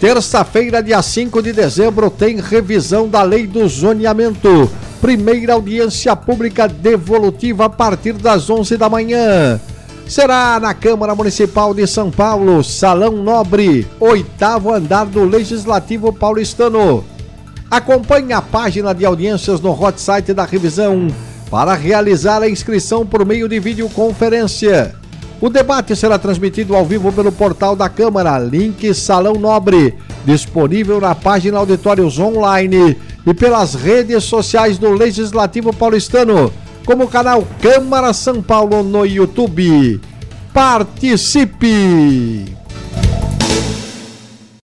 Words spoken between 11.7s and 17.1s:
de São Paulo, Salão Nobre, oitavo andar do Legislativo Paulistano.